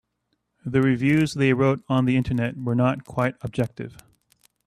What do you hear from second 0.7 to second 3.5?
reviews they wrote on the Internet were not quite